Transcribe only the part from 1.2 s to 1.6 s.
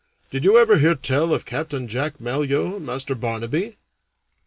of